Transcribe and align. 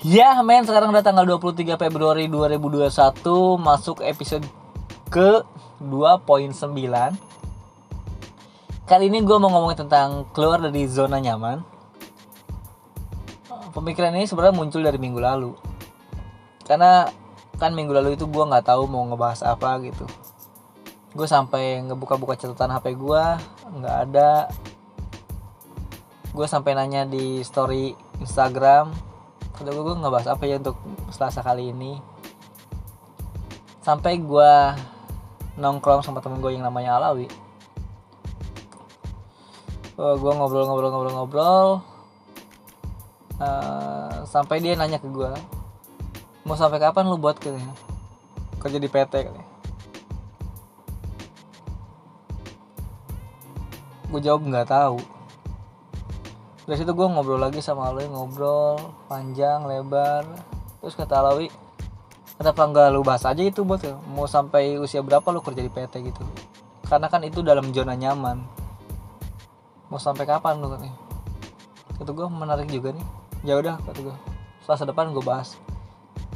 Ya 0.00 0.32
men 0.40 0.64
sekarang 0.64 0.96
udah 0.96 1.04
tanggal 1.04 1.28
23 1.28 1.76
Februari 1.76 2.24
2021 2.24 2.88
Masuk 3.60 4.00
episode 4.00 4.48
ke 5.12 5.44
2.9 5.76 6.56
Kali 8.88 9.04
ini 9.12 9.20
gue 9.20 9.36
mau 9.36 9.52
ngomongin 9.52 9.84
tentang 9.84 10.24
keluar 10.32 10.56
dari 10.56 10.88
zona 10.88 11.20
nyaman. 11.20 11.60
Pemikiran 13.76 14.16
ini 14.16 14.24
sebenarnya 14.24 14.56
muncul 14.56 14.80
dari 14.80 14.96
minggu 14.96 15.20
lalu. 15.20 15.52
Karena 16.64 17.04
kan 17.60 17.76
minggu 17.76 17.92
lalu 17.92 18.16
itu 18.16 18.24
gue 18.24 18.40
nggak 18.40 18.72
tahu 18.72 18.88
mau 18.88 19.04
ngebahas 19.04 19.44
apa 19.44 19.84
gitu. 19.84 20.08
Gue 21.12 21.28
sampai 21.28 21.84
ngebuka-buka 21.84 22.40
catatan 22.40 22.72
HP 22.72 22.96
gue 22.96 23.24
nggak 23.78 23.96
ada. 24.08 24.48
Gue 26.32 26.48
sampai 26.48 26.72
nanya 26.72 27.04
di 27.04 27.44
story 27.44 27.92
Instagram 28.16 29.09
kata 29.60 29.76
gue 29.76 30.00
nggak 30.00 30.12
bahas 30.12 30.28
apa 30.32 30.48
ya 30.48 30.56
untuk 30.56 30.80
selasa 31.12 31.44
kali 31.44 31.68
ini. 31.68 32.00
Sampai 33.84 34.16
gue 34.16 34.52
nongkrong 35.60 36.00
sama 36.00 36.24
temen 36.24 36.40
gue 36.40 36.56
yang 36.56 36.64
namanya 36.64 36.96
Alawi. 36.96 37.28
Oh, 40.00 40.16
gue 40.16 40.32
ngobrol-ngobrol-ngobrol-ngobrol 40.32 41.84
uh, 43.36 44.24
sampai 44.24 44.64
dia 44.64 44.72
nanya 44.72 44.96
ke 44.96 45.04
gue 45.12 45.28
mau 46.48 46.56
sampai 46.56 46.80
kapan 46.80 47.04
lu 47.04 47.20
buat 47.20 47.36
katanya 47.36 47.76
kerja 48.60 48.80
di 48.80 48.88
PT 48.88 49.12
katanya. 49.28 49.48
Gue 54.08 54.20
jawab 54.24 54.48
nggak 54.48 54.68
tahu 54.72 55.19
dari 56.70 56.86
situ 56.86 56.94
gue 56.94 57.02
ngobrol 57.02 57.42
lagi 57.42 57.58
sama 57.58 57.90
Alawi 57.90 58.06
ngobrol 58.06 58.78
panjang 59.10 59.66
lebar. 59.66 60.22
Terus 60.78 60.94
kata 60.94 61.18
Alawi 61.18 61.50
kenapa 62.38 62.62
nggak 62.62 62.94
lu 62.94 63.02
bahas 63.02 63.26
aja 63.26 63.42
itu 63.42 63.66
buat 63.66 63.82
mau 64.06 64.30
sampai 64.30 64.78
usia 64.78 65.02
berapa 65.02 65.26
lu 65.34 65.42
kerja 65.42 65.66
di 65.66 65.70
PT 65.74 66.14
gitu? 66.14 66.22
Karena 66.86 67.10
kan 67.10 67.26
itu 67.26 67.42
dalam 67.42 67.74
zona 67.74 67.98
nyaman. 67.98 68.46
Mau 69.90 69.98
sampai 69.98 70.22
kapan 70.22 70.62
lu? 70.62 70.70
katanya. 70.70 70.94
Itu 71.98 72.14
gue 72.14 72.30
menarik 72.30 72.70
juga 72.70 72.94
nih. 72.94 73.06
Ya 73.42 73.58
udah 73.58 73.74
kata 73.82 74.06
gue 74.06 74.16
selasa 74.62 74.86
depan 74.86 75.10
gue 75.10 75.26
bahas. 75.26 75.58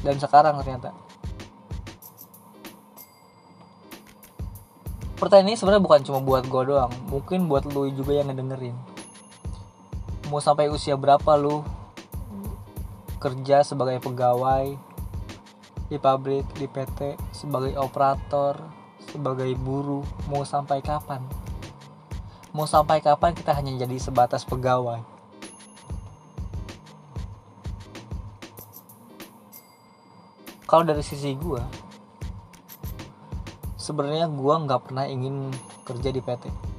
Dan 0.02 0.18
sekarang 0.18 0.58
ternyata. 0.58 0.90
Pertanyaan 5.14 5.54
ini 5.54 5.54
sebenarnya 5.54 5.78
bukan 5.78 6.02
cuma 6.02 6.18
buat 6.18 6.42
gue 6.42 6.62
doang. 6.74 6.90
Mungkin 7.06 7.46
buat 7.46 7.70
lu 7.70 7.86
juga 7.94 8.18
yang 8.18 8.34
ngedengerin 8.34 8.93
mau 10.32 10.40
sampai 10.40 10.72
usia 10.72 10.96
berapa 10.96 11.36
lu 11.36 11.60
kerja 13.20 13.64
sebagai 13.64 14.00
pegawai 14.00 14.76
di 15.88 15.96
pabrik, 16.00 16.48
di 16.56 16.64
PT, 16.64 17.16
sebagai 17.32 17.76
operator, 17.76 18.56
sebagai 19.04 19.52
buruh, 19.56 20.04
mau 20.32 20.44
sampai 20.44 20.80
kapan? 20.80 21.20
Mau 22.56 22.64
sampai 22.64 23.04
kapan 23.04 23.36
kita 23.36 23.52
hanya 23.52 23.84
jadi 23.84 23.96
sebatas 24.00 24.48
pegawai? 24.48 25.00
Kalau 30.64 30.82
dari 30.82 31.04
sisi 31.04 31.36
gue, 31.36 31.62
sebenarnya 33.76 34.26
gue 34.32 34.54
nggak 34.66 34.80
pernah 34.88 35.04
ingin 35.04 35.52
kerja 35.84 36.08
di 36.08 36.18
PT. 36.24 36.73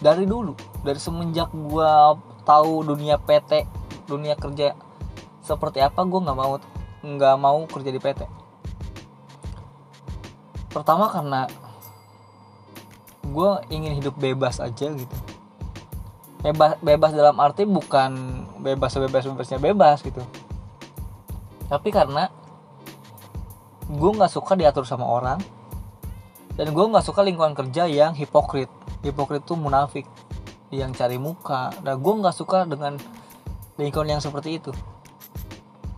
Dari 0.00 0.24
dulu, 0.24 0.56
dari 0.80 0.96
semenjak 0.96 1.52
gue 1.52 1.92
tahu 2.44 2.82
dunia 2.82 3.20
PT 3.20 3.68
dunia 4.08 4.34
kerja 4.34 4.74
seperti 5.44 5.78
apa 5.78 6.02
gue 6.02 6.18
nggak 6.18 6.34
mau 6.34 6.58
nggak 7.00 7.36
mau 7.38 7.62
kerja 7.70 7.94
di 7.94 8.00
PT 8.02 8.40
pertama 10.70 11.10
karena 11.10 11.46
gue 13.26 13.50
ingin 13.70 13.98
hidup 13.98 14.14
bebas 14.16 14.58
aja 14.62 14.90
gitu. 14.90 15.16
Bebas 16.40 16.80
bebas 16.80 17.12
dalam 17.12 17.36
arti 17.36 17.68
bukan 17.68 18.42
bebas 18.64 18.96
bebas 18.96 19.26
bebasnya 19.26 19.58
bebas 19.60 19.98
gitu. 20.00 20.22
Tapi 21.68 21.88
karena 21.94 22.30
gue 23.90 24.10
nggak 24.10 24.30
suka 24.30 24.54
diatur 24.54 24.86
sama 24.86 25.06
orang 25.06 25.38
dan 26.54 26.70
gue 26.70 26.84
nggak 26.90 27.04
suka 27.06 27.22
lingkungan 27.26 27.54
kerja 27.54 27.86
yang 27.90 28.14
hipokrit 28.14 28.70
hipokrit 29.04 29.44
tuh 29.44 29.56
munafik. 29.56 30.06
Yang 30.70 31.02
cari 31.02 31.18
muka. 31.18 31.74
Nah 31.82 31.98
gue 31.98 32.12
nggak 32.14 32.36
suka 32.36 32.62
dengan 32.64 32.94
lingkungan 33.74 34.18
yang 34.18 34.22
seperti 34.22 34.62
itu. 34.62 34.70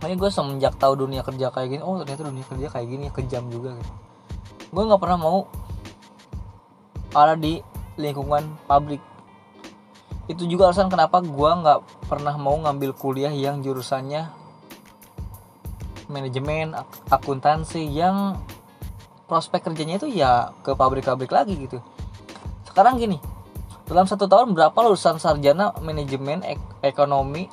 Makanya 0.01 0.17
gue 0.19 0.29
semenjak 0.33 0.73
tahu 0.81 1.07
dunia 1.07 1.23
kerja 1.23 1.53
kayak 1.53 1.69
gini 1.77 1.81
oh 1.85 2.01
ternyata 2.01 2.27
dunia 2.27 2.45
kerja 2.47 2.67
kayak 2.73 2.87
gini 2.89 3.05
kejam 3.13 3.47
juga 3.53 3.77
gitu. 3.77 3.93
Gue 4.73 4.83
nggak 4.89 4.99
pernah 4.99 5.19
mau 5.21 5.37
ada 7.13 7.37
di 7.37 7.61
lingkungan 7.97 8.57
pabrik 8.65 9.13
itu 10.31 10.47
juga 10.47 10.71
alasan 10.71 10.87
kenapa 10.87 11.19
gue 11.19 11.51
nggak 11.51 12.07
pernah 12.07 12.35
mau 12.39 12.55
ngambil 12.55 12.95
kuliah 12.95 13.29
yang 13.29 13.59
jurusannya 13.59 14.31
manajemen 16.07 16.71
akuntansi 17.11 17.83
yang 17.91 18.39
prospek 19.27 19.67
kerjanya 19.67 19.99
itu 19.99 20.07
ya 20.09 20.55
ke 20.63 20.71
pabrik-pabrik 20.73 21.27
lagi 21.27 21.59
gitu 21.67 21.83
sekarang 22.73 22.97
gini 22.97 23.21
dalam 23.85 24.09
satu 24.09 24.25
tahun 24.25 24.57
berapa 24.57 24.73
lulusan 24.73 25.21
sarjana 25.21 25.77
manajemen 25.77 26.41
ek 26.41 26.57
ekonomi 26.81 27.45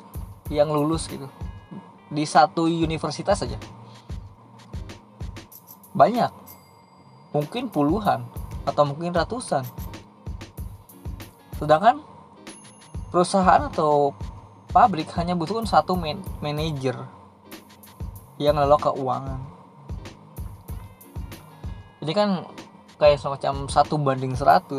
yang 0.49 0.73
lulus 0.73 1.05
gitu? 1.05 1.29
Di 2.09 2.25
satu 2.25 2.65
universitas 2.65 3.45
saja 3.45 3.61
banyak. 5.93 6.33
Mungkin 7.37 7.69
puluhan 7.69 8.25
atau 8.65 8.83
mungkin 8.83 9.13
ratusan. 9.13 9.61
Sedangkan 11.61 12.01
perusahaan 13.13 13.69
atau 13.69 14.17
pabrik 14.73 15.13
hanya 15.21 15.37
butuhkan 15.37 15.69
satu 15.69 15.93
man 15.93 16.25
manajer 16.41 16.97
yang 18.41 18.57
ngelola 18.57 18.81
keuangan. 18.81 19.39
Ini 22.01 22.11
kan 22.17 22.49
kayak 23.01 23.17
semacam 23.17 23.65
satu 23.65 23.97
banding 23.97 24.37
100 24.37 24.69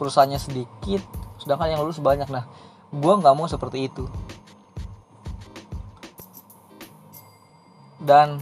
perusahaannya 0.00 0.40
sedikit 0.40 1.04
sedangkan 1.36 1.76
yang 1.76 1.84
lulus 1.84 2.00
banyak. 2.00 2.24
Nah 2.32 2.48
gue 2.88 3.12
nggak 3.20 3.36
mau 3.36 3.44
seperti 3.44 3.92
itu. 3.92 4.08
Dan 8.00 8.40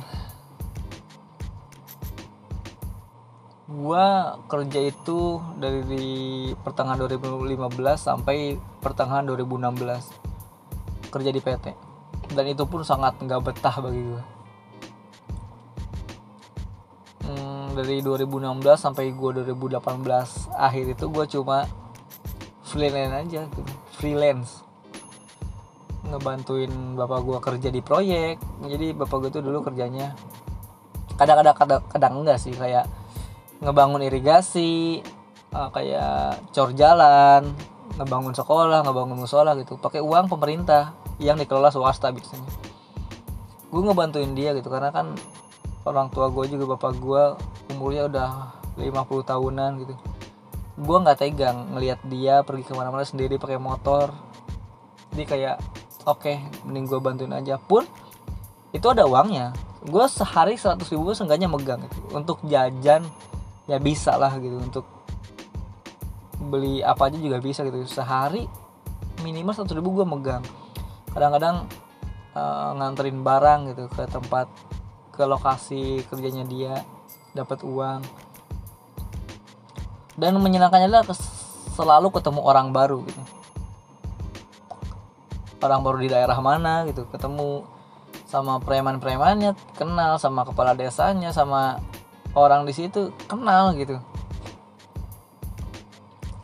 gue 3.71 4.07
kerja 4.47 4.81
itu 4.87 5.19
dari 5.59 6.51
pertengahan 6.63 6.99
2015 7.07 7.59
sampai 7.99 8.55
pertengahan 8.79 9.27
2016 9.27 11.11
kerja 11.11 11.31
di 11.31 11.39
PT 11.39 11.67
dan 12.35 12.45
itu 12.51 12.67
pun 12.67 12.83
sangat 12.83 13.19
nggak 13.23 13.43
betah 13.47 13.79
bagi 13.79 14.03
gue 14.03 14.40
dari 17.81 18.05
2016 18.05 18.61
sampai 18.77 19.11
gue 19.11 19.31
2018 19.43 19.81
akhir 20.53 20.85
itu 20.93 21.05
gue 21.09 21.25
cuma 21.39 21.65
freelance 22.63 23.15
aja 23.17 23.43
gitu. 23.49 23.73
Freelance. 23.97 24.53
Ngebantuin 26.07 26.71
bapak 26.95 27.21
gue 27.25 27.39
kerja 27.41 27.69
di 27.73 27.81
proyek. 27.81 28.37
Jadi 28.69 28.93
bapak 28.93 29.17
gue 29.27 29.31
tuh 29.41 29.43
dulu 29.43 29.65
kerjanya 29.65 30.15
kadang-kadang 31.21 31.85
kadang, 31.93 32.15
enggak 32.25 32.41
sih 32.41 32.57
kayak 32.57 32.89
ngebangun 33.61 34.01
irigasi 34.01 35.05
uh, 35.53 35.69
kayak 35.69 36.41
cor 36.57 36.73
jalan 36.73 37.45
ngebangun 38.01 38.33
sekolah 38.33 38.81
ngebangun 38.81 39.21
musola 39.21 39.53
gitu. 39.61 39.77
Pakai 39.77 40.01
uang 40.01 40.33
pemerintah 40.33 40.97
yang 41.21 41.37
dikelola 41.37 41.69
swasta 41.69 42.09
biasanya. 42.09 42.49
Gue 43.69 43.83
ngebantuin 43.85 44.33
dia 44.33 44.57
gitu 44.57 44.73
karena 44.73 44.89
kan 44.89 45.13
orang 45.85 46.09
tua 46.09 46.33
gue 46.33 46.45
juga 46.49 46.77
bapak 46.77 46.93
gue 46.97 47.25
umurnya 47.73 48.07
udah 48.11 48.31
50 48.79 49.31
tahunan 49.31 49.71
gitu. 49.85 49.95
Gue 50.81 50.97
nggak 51.03 51.19
tegang 51.21 51.77
ngelihat 51.77 52.01
dia 52.09 52.41
pergi 52.41 52.65
ke 52.65 52.73
mana-mana 52.73 53.05
sendiri 53.05 53.37
pakai 53.37 53.61
motor. 53.61 54.13
Jadi 55.13 55.25
kayak 55.27 55.57
oke 56.07 56.21
okay, 56.25 56.37
mending 56.65 56.87
gue 56.89 56.99
bantuin 57.03 57.35
aja. 57.35 57.61
Pun 57.61 57.85
itu 58.71 58.87
ada 58.87 59.05
uangnya. 59.05 59.53
Gue 59.85 60.05
sehari 60.09 60.57
100 60.57 60.81
ribu 60.93 61.13
seenggaknya 61.17 61.49
megang 61.49 61.81
gitu. 61.89 61.99
untuk 62.13 62.39
jajan 62.45 63.05
ya 63.69 63.77
bisa 63.81 64.17
lah 64.17 64.33
gitu. 64.41 64.57
Untuk 64.57 64.87
beli 66.41 66.81
apa 66.81 67.13
aja 67.13 67.19
juga 67.21 67.41
bisa 67.43 67.67
gitu. 67.67 67.85
Sehari 67.85 68.49
minimal 69.21 69.53
100 69.53 69.77
ribu 69.77 70.01
gue 70.01 70.07
megang. 70.09 70.45
Kadang-kadang 71.13 71.69
uh, 72.35 72.71
nganterin 72.79 73.21
barang 73.21 73.61
gitu 73.75 73.85
ke 73.91 74.07
tempat 74.09 74.47
ke 75.11 75.23
lokasi 75.27 76.07
kerjanya 76.09 76.49
dia 76.49 76.81
dapat 77.35 77.63
uang. 77.63 78.03
Dan 80.19 80.37
menyenangkannya 80.37 80.91
adalah 80.91 81.07
selalu 81.75 82.13
ketemu 82.13 82.41
orang 82.45 82.75
baru 82.75 83.01
gitu. 83.07 83.23
Orang 85.61 85.85
baru 85.85 85.97
di 86.01 86.09
daerah 86.09 86.37
mana 86.41 86.85
gitu 86.89 87.09
ketemu 87.09 87.65
sama 88.29 88.63
preman-premannya 88.63 89.59
kenal 89.75 90.17
sama 90.17 90.47
kepala 90.47 90.73
desanya 90.73 91.35
sama 91.35 91.83
orang 92.37 92.65
di 92.69 92.73
situ 92.77 93.13
kenal 93.29 93.73
gitu. 93.77 94.01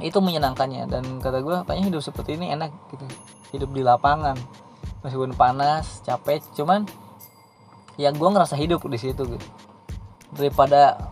Itu 0.00 0.20
menyenangkannya 0.20 0.88
dan 0.88 1.04
kata 1.20 1.40
gue 1.40 1.56
kayaknya 1.64 1.84
hidup 1.92 2.02
seperti 2.04 2.36
ini 2.36 2.52
enak 2.52 2.72
gitu. 2.92 3.06
Hidup 3.56 3.70
di 3.72 3.80
lapangan 3.80 4.36
meskipun 5.04 5.32
panas 5.38 6.02
capek 6.02 6.42
cuman 6.56 6.82
ya 7.96 8.12
gue 8.12 8.28
ngerasa 8.28 8.58
hidup 8.58 8.84
di 8.90 8.98
situ 8.98 9.22
gitu 9.24 9.46
daripada 10.36 11.10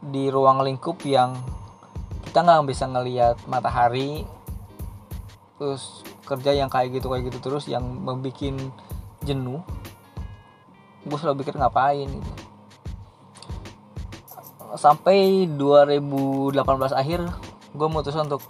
di 0.00 0.32
ruang 0.32 0.64
lingkup 0.64 1.00
yang 1.04 1.36
kita 2.24 2.40
nggak 2.42 2.68
bisa 2.68 2.84
ngelihat 2.88 3.36
matahari 3.48 4.24
terus 5.56 6.04
kerja 6.28 6.52
yang 6.52 6.68
kayak 6.68 7.00
gitu 7.00 7.08
kayak 7.08 7.32
gitu 7.32 7.38
terus 7.40 7.64
yang 7.70 7.84
membuat 7.84 8.56
jenuh 9.24 9.64
gue 11.06 11.18
selalu 11.22 11.46
pikir 11.46 11.54
ngapain 11.56 12.10
gitu. 12.10 12.32
Sampai 14.76 15.48
2018 15.48 16.52
akhir 16.92 17.20
gue 17.72 17.88
mutusin 17.88 18.26
untuk 18.26 18.42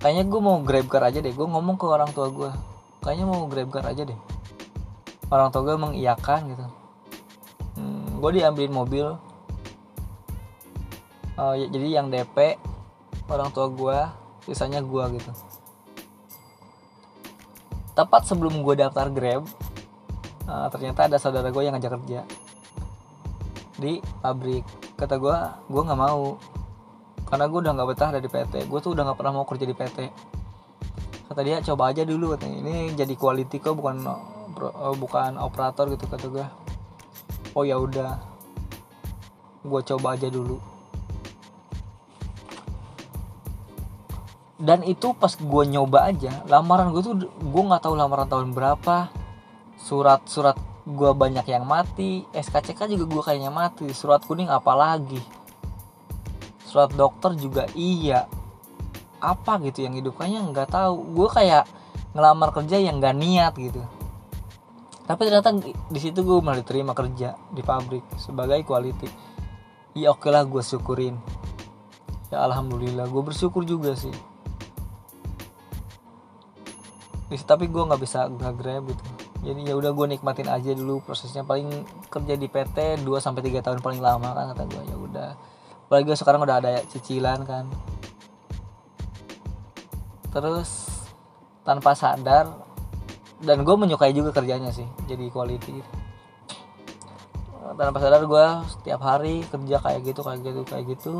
kayaknya 0.00 0.24
gue 0.30 0.40
mau 0.40 0.62
grab 0.62 0.86
car 0.88 1.04
aja 1.04 1.20
deh 1.20 1.34
gue 1.34 1.46
ngomong 1.50 1.76
ke 1.76 1.84
orang 1.84 2.08
tua 2.14 2.30
gue 2.30 2.50
kayaknya 3.04 3.26
mau 3.26 3.44
grab 3.50 3.68
car 3.68 3.84
aja 3.90 4.06
deh. 4.06 4.16
Orang 5.28 5.52
tua 5.52 5.62
gue 5.66 5.76
mengiyakan 5.76 6.40
gitu 6.56 6.66
gue 8.20 8.30
diambilin 8.36 8.74
mobil. 8.76 9.06
Uh, 11.40 11.56
jadi 11.56 11.96
yang 11.96 12.12
DP 12.12 12.60
orang 13.32 13.48
tua 13.48 13.72
gue 13.72 13.98
sisanya 14.44 14.84
gue 14.84 15.04
gitu. 15.16 15.32
Tepat 17.96 18.28
sebelum 18.28 18.60
gue 18.60 18.76
daftar 18.76 19.08
grab 19.08 19.48
uh, 20.44 20.68
ternyata 20.68 21.08
ada 21.08 21.16
saudara 21.16 21.48
gue 21.48 21.62
yang 21.64 21.72
ngajak 21.72 21.96
kerja. 21.96 22.20
Di 23.80 24.04
pabrik. 24.20 24.68
Kata 25.00 25.16
gue 25.16 25.36
gue 25.72 25.82
nggak 25.88 26.00
mau. 26.00 26.36
Karena 27.24 27.48
gue 27.48 27.58
udah 27.64 27.72
nggak 27.72 27.88
betah 27.88 28.10
dari 28.12 28.28
PT 28.28 28.68
gue 28.68 28.78
tuh 28.84 28.92
udah 28.92 29.08
nggak 29.08 29.18
pernah 29.18 29.32
mau 29.40 29.46
kerja 29.48 29.64
di 29.64 29.72
PT 29.72 29.98
kata 31.30 31.46
dia 31.46 31.62
coba 31.62 31.94
aja 31.94 32.02
dulu 32.02 32.34
katanya. 32.34 32.58
Ini 32.66 32.98
jadi 32.98 33.14
quality 33.14 33.62
kok 33.62 33.78
bukan 33.78 34.02
uh, 34.02 34.94
bukan 34.98 35.38
operator 35.38 35.86
gitu 35.94 36.10
kata 36.10 36.26
gue 36.26 36.46
oh 37.54 37.64
ya 37.66 37.76
udah. 37.78 38.20
Gue 39.60 39.80
coba 39.84 40.16
aja 40.16 40.28
dulu. 40.32 40.56
Dan 44.60 44.84
itu 44.84 45.16
pas 45.16 45.32
gue 45.32 45.64
nyoba 45.72 46.12
aja 46.12 46.44
lamaran 46.44 46.92
gue 46.92 47.00
tuh 47.00 47.16
gue 47.24 47.62
nggak 47.64 47.80
tahu 47.80 47.94
lamaran 47.96 48.28
tahun 48.28 48.52
berapa. 48.52 49.08
Surat-surat 49.80 50.56
gue 50.84 51.10
banyak 51.16 51.48
yang 51.48 51.64
mati 51.64 52.28
SKCK 52.36 52.92
juga 52.92 53.04
gue 53.08 53.22
kayaknya 53.24 53.52
mati. 53.52 53.88
Surat 53.96 54.20
kuning 54.24 54.52
apalagi 54.52 55.20
surat 56.70 56.92
dokter 56.94 57.34
juga 57.34 57.66
iya. 57.74 58.30
Apa 59.20 59.60
gitu 59.60 59.84
yang 59.84 59.98
hidup? 59.98 60.16
Kayaknya 60.16 60.40
nggak 60.48 60.68
tahu. 60.70 60.94
Gue 61.12 61.28
kayak 61.28 61.66
ngelamar 62.14 62.50
kerja 62.54 62.78
yang 62.78 62.98
nggak 62.98 63.16
niat 63.16 63.54
gitu 63.54 63.82
tapi 65.10 65.26
ternyata 65.26 65.50
di 65.66 65.98
situ 65.98 66.22
gue 66.22 66.38
malah 66.38 66.62
diterima 66.62 66.94
kerja 66.94 67.34
di 67.50 67.66
pabrik 67.66 68.06
sebagai 68.14 68.62
quality. 68.62 69.10
Ya 69.98 70.14
oke 70.14 70.30
lah 70.30 70.46
gue 70.46 70.62
syukurin. 70.62 71.18
Ya 72.30 72.46
alhamdulillah 72.46 73.10
gue 73.10 73.22
bersyukur 73.26 73.66
juga 73.66 73.98
sih. 73.98 74.14
Tapi 77.26 77.66
gue 77.66 77.82
nggak 77.82 77.98
bisa 77.98 78.30
nggak 78.30 78.54
grab 78.54 78.86
gitu. 78.86 79.02
Jadi 79.50 79.66
ya 79.66 79.74
udah 79.74 79.90
gue 79.90 80.06
nikmatin 80.14 80.46
aja 80.46 80.70
dulu 80.78 81.02
prosesnya. 81.02 81.42
Paling 81.42 81.66
kerja 82.06 82.38
di 82.38 82.46
PT 82.46 83.02
2 83.02 83.10
sampai 83.18 83.42
tiga 83.42 83.66
tahun 83.66 83.82
paling 83.82 83.98
lama 83.98 84.30
kan 84.30 84.54
kata 84.54 84.62
gue 84.70 84.94
ya 84.94 84.94
udah. 84.94 85.30
Apalagi 85.90 86.14
sekarang 86.14 86.46
udah 86.46 86.62
ada 86.62 86.86
cicilan 86.86 87.42
kan. 87.42 87.66
Terus 90.30 91.02
tanpa 91.66 91.98
sadar 91.98 92.69
dan 93.40 93.64
gue 93.64 93.74
menyukai 93.76 94.12
juga 94.12 94.36
kerjanya 94.36 94.68
sih 94.68 94.84
jadi 95.08 95.32
quality 95.32 95.80
tanpa 97.76 98.02
sadar 98.02 98.24
gue 98.26 98.46
setiap 98.66 99.00
hari 99.04 99.46
kerja 99.46 99.78
kayak 99.78 100.00
gitu 100.02 100.20
kayak 100.24 100.40
gitu 100.42 100.60
kayak 100.66 100.84
gitu. 100.90 101.14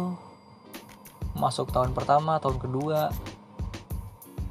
Masuk 1.38 1.70
tahun 1.70 1.94
pertama 1.94 2.42
tahun 2.42 2.58
kedua. 2.58 3.12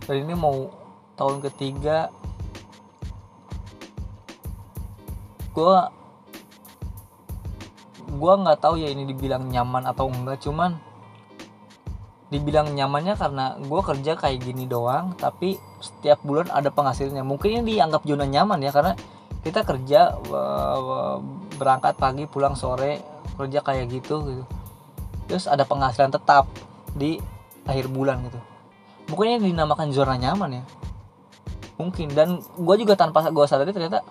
Dan 0.07 0.25
ini 0.25 0.33
mau 0.33 0.71
tahun 1.19 1.44
ketiga. 1.44 2.13
Gue 5.51 5.75
gue 8.10 8.33
nggak 8.42 8.60
tahu 8.63 8.80
ya 8.80 8.89
ini 8.89 9.06
dibilang 9.06 9.45
nyaman 9.51 9.86
atau 9.86 10.10
enggak 10.10 10.42
cuman 10.42 10.81
dibilang 12.29 12.69
nyamannya 12.77 13.17
karena 13.17 13.57
gue 13.57 13.81
kerja 13.81 14.13
kayak 14.13 14.45
gini 14.45 14.69
doang 14.69 15.17
tapi 15.17 15.57
setiap 15.81 16.21
bulan 16.21 16.53
ada 16.53 16.69
penghasilannya 16.69 17.25
mungkin 17.25 17.61
ini 17.65 17.77
dianggap 17.77 18.05
zona 18.05 18.29
nyaman 18.29 18.61
ya 18.61 18.69
karena 18.69 18.93
kita 19.41 19.65
kerja 19.65 20.19
berangkat 21.57 21.97
pagi 21.97 22.29
pulang 22.29 22.53
sore 22.53 23.01
kerja 23.39 23.63
kayak 23.63 23.87
gitu 23.89 24.19
gitu. 24.27 24.43
Terus 25.31 25.47
ada 25.47 25.63
penghasilan 25.63 26.11
tetap 26.11 26.45
di 26.91 27.17
akhir 27.63 27.87
bulan 27.87 28.19
gitu. 28.27 28.39
Mungkin 29.09 29.39
ini 29.39 29.55
dinamakan 29.55 29.95
zona 29.95 30.19
nyaman 30.19 30.59
ya. 30.59 30.63
Mungkin. 31.79 32.11
Dan 32.11 32.43
gue 32.43 32.75
juga 32.83 32.99
tanpa 32.99 33.31
gue 33.31 33.45
sadari 33.47 33.71
ternyata 33.71 34.03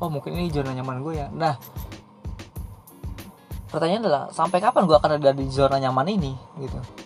oh 0.00 0.08
mungkin 0.08 0.32
ini 0.32 0.48
zona 0.48 0.72
nyaman 0.72 1.04
gue 1.04 1.12
ya. 1.12 1.28
Nah 1.28 1.60
pertanyaan 3.68 4.02
adalah 4.06 4.22
sampai 4.32 4.64
kapan 4.64 4.88
gue 4.88 4.96
akan 4.96 5.10
ada 5.20 5.30
di 5.36 5.44
zona 5.50 5.76
nyaman 5.76 6.06
ini 6.08 6.32
gitu 6.62 7.03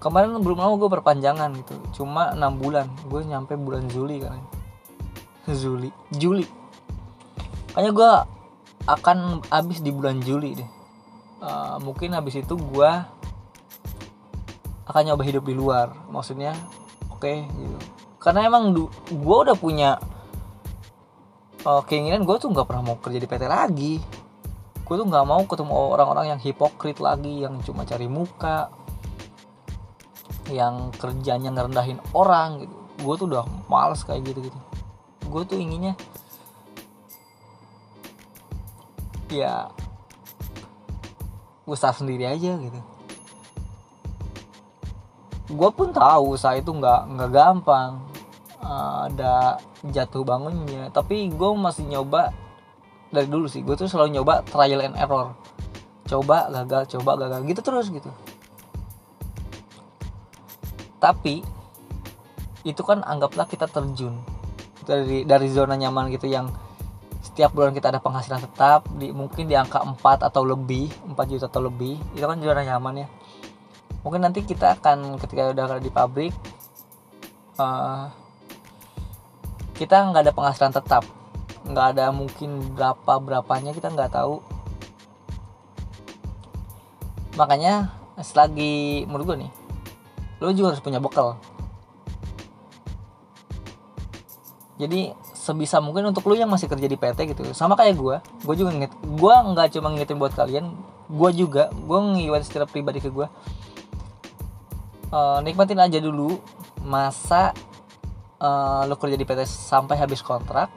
kemarin 0.00 0.32
belum 0.40 0.58
lama 0.58 0.80
gue 0.80 0.90
berpanjangan 0.90 1.52
gitu. 1.60 1.76
Cuma 2.02 2.32
enam 2.32 2.56
bulan. 2.56 2.88
Gue 3.06 3.22
nyampe 3.22 3.54
bulan 3.54 3.86
Juli 3.92 4.24
kan 4.24 4.40
Juli. 5.62 5.92
Juli. 6.16 6.48
Kayaknya 7.76 7.92
gue 7.94 8.12
akan 8.88 9.44
habis 9.52 9.84
di 9.84 9.92
bulan 9.92 10.18
Juli 10.24 10.56
deh. 10.56 10.70
Uh, 11.40 11.76
mungkin 11.84 12.16
habis 12.16 12.40
itu 12.40 12.56
gue 12.56 12.90
akan 14.88 15.02
nyoba 15.06 15.22
hidup 15.22 15.44
di 15.44 15.54
luar. 15.54 15.92
Maksudnya 16.08 16.56
oke 17.12 17.20
okay, 17.20 17.44
gitu. 17.46 17.78
Karena 18.20 18.48
emang 18.48 18.72
gue 18.72 19.36
udah 19.36 19.56
punya 19.56 20.00
uh, 21.68 21.82
keinginan 21.84 22.24
gue 22.24 22.36
tuh 22.40 22.48
nggak 22.48 22.66
pernah 22.68 22.82
mau 22.82 22.96
kerja 22.96 23.20
di 23.20 23.28
PT 23.28 23.44
lagi. 23.46 23.94
Gue 24.82 24.94
tuh 24.98 25.06
nggak 25.06 25.26
mau 25.28 25.44
ketemu 25.46 25.72
orang-orang 25.76 26.34
yang 26.34 26.40
hipokrit 26.42 26.98
lagi 26.98 27.46
yang 27.46 27.62
cuma 27.62 27.86
cari 27.86 28.10
muka 28.10 28.74
yang 30.50 30.90
kerjanya 30.98 31.54
ngerendahin 31.54 32.02
orang 32.12 32.66
gitu. 32.66 32.76
Gue 33.00 33.14
tuh 33.16 33.26
udah 33.30 33.48
males 33.70 34.04
kayak 34.04 34.28
gitu 34.28 34.50
gitu 34.50 34.60
gue 35.30 35.42
tuh 35.46 35.58
inginnya 35.62 35.94
ya 39.30 39.70
usaha 41.70 41.94
sendiri 41.94 42.26
aja 42.26 42.58
gitu. 42.58 42.80
Gue 45.54 45.70
pun 45.70 45.94
tahu 45.94 46.34
usaha 46.34 46.58
itu 46.58 46.66
nggak 46.66 47.14
nggak 47.14 47.30
gampang. 47.30 48.02
Ada 49.06 49.62
jatuh 49.86 50.26
bangunnya. 50.26 50.90
Tapi 50.90 51.30
gue 51.30 51.50
masih 51.54 51.86
nyoba 51.86 52.34
dari 53.14 53.30
dulu 53.30 53.46
sih. 53.46 53.62
Gue 53.62 53.78
tuh 53.78 53.86
selalu 53.86 54.18
nyoba 54.18 54.42
trial 54.50 54.82
and 54.82 54.98
error. 54.98 55.30
Coba 56.10 56.50
gagal 56.50 56.90
coba 56.98 57.14
gagal. 57.14 57.46
Gitu 57.46 57.62
terus 57.62 57.86
gitu 57.86 58.10
tapi 61.00 61.42
itu 62.62 62.84
kan 62.84 63.00
anggaplah 63.00 63.48
kita 63.48 63.64
terjun 63.66 64.20
dari 64.84 65.24
dari 65.24 65.48
zona 65.48 65.74
nyaman 65.80 66.12
gitu 66.12 66.28
yang 66.28 66.52
setiap 67.20 67.52
bulan 67.56 67.72
kita 67.72 67.92
ada 67.92 68.00
penghasilan 68.00 68.44
tetap 68.44 68.84
di 68.96 69.12
mungkin 69.12 69.48
di 69.48 69.56
angka 69.56 69.80
4 69.80 70.28
atau 70.28 70.44
lebih 70.44 70.92
4 71.08 71.16
juta 71.32 71.48
atau 71.48 71.64
lebih 71.64 71.96
itu 72.16 72.24
kan 72.24 72.40
zona 72.40 72.64
nyaman 72.64 73.04
ya. 73.04 73.08
Mungkin 74.00 74.24
nanti 74.24 74.40
kita 74.44 74.80
akan 74.80 75.20
ketika 75.20 75.52
udah 75.52 75.76
di 75.76 75.92
pabrik 75.92 76.32
uh, 77.60 78.08
kita 79.76 80.12
nggak 80.12 80.28
ada 80.28 80.32
penghasilan 80.32 80.72
tetap. 80.72 81.04
Nggak 81.68 81.86
ada 81.96 82.08
mungkin 82.08 82.72
berapa 82.72 83.20
berapanya 83.20 83.76
kita 83.76 83.92
nggak 83.92 84.16
tahu. 84.16 84.40
Makanya 87.36 87.92
selagi 88.20 89.04
menurut 89.08 89.24
gue 89.32 89.38
nih 89.48 89.59
lo 90.40 90.50
juga 90.56 90.74
harus 90.74 90.82
punya 90.82 90.98
bekal. 90.98 91.36
Jadi 94.80 95.12
sebisa 95.36 95.76
mungkin 95.84 96.08
untuk 96.08 96.24
lo 96.24 96.32
yang 96.32 96.48
masih 96.48 96.64
kerja 96.64 96.88
di 96.88 96.96
PT 96.96 97.36
gitu. 97.36 97.44
Sama 97.52 97.76
kayak 97.76 98.00
gue 98.00 98.16
gue 98.48 98.54
juga 98.56 98.72
ngit 98.72 98.92
gue 99.20 99.34
nggak 99.52 99.76
cuma 99.76 99.92
ngingetin 99.92 100.16
buat 100.16 100.32
kalian 100.32 100.72
gue 101.10 101.30
juga 101.36 101.68
gue 101.68 101.98
ngiwat 102.00 102.42
secara 102.48 102.64
pribadi 102.64 103.02
ke 103.02 103.10
gue 103.10 103.26
uh, 105.10 105.38
nikmatin 105.42 105.82
aja 105.82 105.98
dulu 105.98 106.38
masa 106.80 107.52
uh, 108.40 108.88
lo 108.88 108.96
kerja 108.96 109.20
di 109.20 109.28
PT 109.28 109.44
sampai 109.44 110.00
habis 110.00 110.24
kontrak. 110.24 110.72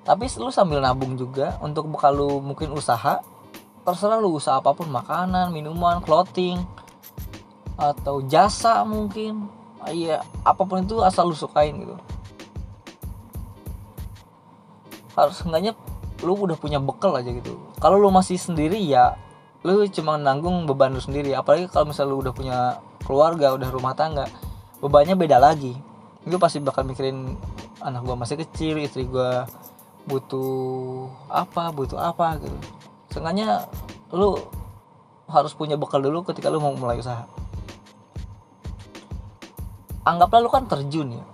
Tapi 0.00 0.24
lu 0.40 0.48
sambil 0.48 0.80
nabung 0.80 1.14
juga 1.14 1.60
untuk 1.60 1.92
bekal 1.92 2.16
lu 2.16 2.40
mungkin 2.40 2.72
usaha 2.72 3.20
terserah 3.84 4.16
lu 4.16 4.36
usaha 4.36 4.60
apa 4.60 4.72
pun 4.72 4.88
makanan 4.88 5.52
minuman 5.52 6.00
clothing 6.00 6.60
atau 7.78 8.24
jasa 8.24 8.82
mungkin. 8.86 9.46
Iya 9.88 10.20
apa 10.44 10.62
pun 10.68 10.84
itu 10.84 11.00
asal 11.00 11.32
lu 11.32 11.36
sukain 11.36 11.72
gitu. 11.80 11.96
Harus 15.16 15.40
enggaknya 15.44 15.72
lu 16.20 16.36
udah 16.36 16.56
punya 16.56 16.76
bekal 16.76 17.16
aja 17.16 17.32
gitu. 17.32 17.56
Kalau 17.80 17.96
lu 17.96 18.12
masih 18.12 18.36
sendiri 18.36 18.76
ya 18.80 19.16
lu 19.64 19.84
cuma 19.92 20.16
nanggung 20.20 20.68
beban 20.68 20.92
lu 20.92 21.00
sendiri. 21.00 21.32
Apalagi 21.32 21.68
kalau 21.72 21.88
misalnya 21.92 22.12
lu 22.12 22.18
udah 22.20 22.34
punya 22.36 22.58
keluarga 23.04 23.56
udah 23.56 23.68
rumah 23.72 23.96
tangga 23.96 24.28
bebannya 24.84 25.16
beda 25.16 25.40
lagi. 25.40 25.72
Lu 26.28 26.36
pasti 26.36 26.60
bakal 26.60 26.84
mikirin 26.84 27.36
anak 27.80 28.04
gua 28.04 28.16
masih 28.20 28.36
kecil 28.44 28.76
istri 28.76 29.08
gua 29.08 29.48
butuh 30.04 31.08
apa 31.32 31.72
butuh 31.72 31.96
apa 31.96 32.36
gitu. 32.40 32.58
Seenggaknya 33.16 33.64
lu 34.12 34.36
harus 35.30 35.56
punya 35.56 35.78
bekal 35.80 36.02
dulu 36.02 36.26
ketika 36.26 36.52
lu 36.52 36.58
mau 36.60 36.74
mulai 36.74 36.98
usaha 36.98 37.24
anggaplah 40.04 40.40
lu 40.40 40.50
kan 40.50 40.64
terjun 40.66 41.20
ya. 41.20 41.24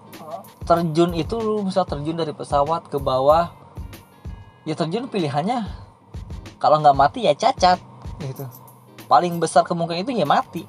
Terjun 0.67 1.15
itu 1.15 1.35
lu 1.39 1.63
bisa 1.63 1.87
terjun 1.87 2.19
dari 2.19 2.35
pesawat 2.35 2.91
ke 2.91 2.99
bawah. 2.99 3.55
Ya 4.67 4.75
terjun 4.75 5.07
pilihannya 5.07 5.63
kalau 6.59 6.83
nggak 6.83 6.99
mati 6.99 7.27
ya 7.27 7.35
cacat. 7.37 7.79
Gitu. 8.19 8.43
Paling 9.07 9.39
besar 9.39 9.63
kemungkinan 9.63 10.03
itu 10.03 10.13
ya 10.19 10.27
mati. 10.27 10.67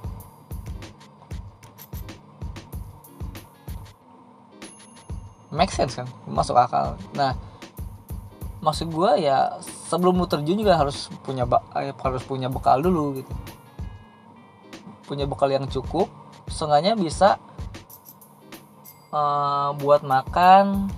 Make 5.50 5.74
sense 5.74 5.98
kan? 5.98 6.06
Masuk 6.30 6.54
akal. 6.54 7.00
Nah 7.18 7.34
maksud 8.62 8.90
gue 8.92 9.26
ya 9.26 9.58
sebelum 9.90 10.20
lu 10.20 10.28
terjun 10.30 10.60
juga 10.60 10.78
harus 10.78 11.08
punya 11.24 11.48
eh, 11.80 11.96
harus 11.96 12.22
punya 12.22 12.52
bekal 12.52 12.78
dulu 12.84 13.18
gitu. 13.18 13.34
Punya 15.10 15.26
bekal 15.26 15.50
yang 15.50 15.66
cukup 15.66 16.12
seenggaknya 16.52 16.94
bisa 16.94 17.42
uh, 19.12 19.76
buat 19.78 20.02
makan 20.02 20.92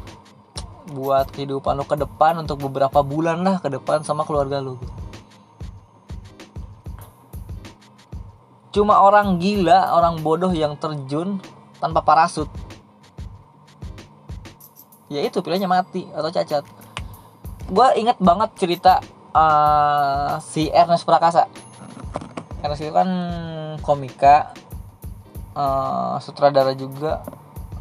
buat 0.89 1.29
kehidupan 1.29 1.77
lu 1.77 1.85
ke 1.85 1.93
depan 1.93 2.41
untuk 2.41 2.65
beberapa 2.65 3.05
bulan 3.05 3.45
lah 3.45 3.61
ke 3.61 3.69
depan 3.69 4.01
sama 4.01 4.25
keluarga 4.25 4.57
lu. 4.57 4.77
Gitu. 4.81 4.99
cuma 8.69 9.01
orang 9.01 9.41
gila 9.41 9.97
orang 9.97 10.21
bodoh 10.21 10.53
yang 10.53 10.77
terjun 10.77 11.41
tanpa 11.81 12.05
parasut. 12.05 12.47
Ya 15.09 15.25
itu 15.25 15.41
pilihannya 15.41 15.65
mati 15.65 16.05
atau 16.13 16.29
cacat. 16.29 16.63
Gue 17.65 17.87
inget 17.97 18.21
banget 18.21 18.53
cerita 18.61 19.01
uh, 19.33 20.37
si 20.37 20.69
Ernest 20.69 21.03
Prakasa. 21.03 21.49
Ernest 22.61 22.85
itu 22.85 22.93
kan 22.93 23.09
komika 23.81 24.53
uh, 25.57 26.21
sutradara 26.21 26.77
juga 26.77 27.25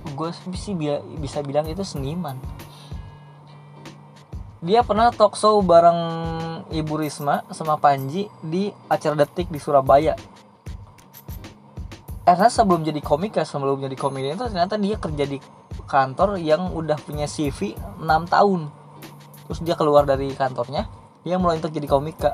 gue 0.05 0.31
sih 0.55 0.75
bisa 1.19 1.39
bilang 1.43 1.67
itu 1.67 1.83
seniman. 1.83 2.39
Dia 4.59 4.83
pernah 4.83 5.15
talk 5.15 5.39
show 5.39 5.63
bareng 5.63 6.01
Ibu 6.75 6.95
Risma 6.99 7.47
sama 7.55 7.79
Panji 7.79 8.27
di 8.43 8.75
acara 8.91 9.15
detik 9.15 9.51
di 9.51 9.63
Surabaya. 9.63 10.19
Karena 12.27 12.49
sebelum 12.51 12.85
jadi 12.85 13.01
komika 13.01 13.47
sebelum 13.47 13.81
jadi 13.81 13.97
komedian 13.97 14.37
itu 14.37 14.45
ternyata 14.51 14.77
dia 14.77 15.01
kerja 15.01 15.25
di 15.25 15.39
kantor 15.89 16.37
yang 16.37 16.75
udah 16.75 16.99
punya 17.01 17.25
CV 17.25 17.73
6 17.79 18.05
tahun. 18.05 18.69
Terus 19.49 19.61
dia 19.65 19.79
keluar 19.79 20.05
dari 20.05 20.29
kantornya 20.37 20.99
dia 21.29 21.37
mulai 21.37 21.59
untuk 21.59 21.75
jadi 21.77 21.85
komika 21.85 22.33